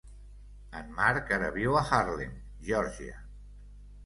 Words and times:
En 0.79 0.87
Marc 0.99 1.29
ara 1.37 1.51
viu 1.57 1.77
a 1.83 1.83
Harlem, 1.99 2.33
Georgia. 2.71 3.21